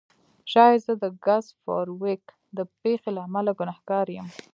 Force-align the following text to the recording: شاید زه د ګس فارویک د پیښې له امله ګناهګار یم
شاید 0.51 0.79
زه 0.85 0.93
د 1.03 1.05
ګس 1.25 1.45
فارویک 1.61 2.23
د 2.57 2.59
پیښې 2.81 3.09
له 3.15 3.21
امله 3.27 3.51
ګناهګار 3.59 4.07
یم 4.17 4.27